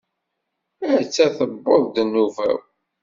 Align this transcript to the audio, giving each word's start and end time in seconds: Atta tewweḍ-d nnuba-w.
Atta 0.95 1.27
tewweḍ-d 1.37 1.95
nnuba-w. 2.07 2.59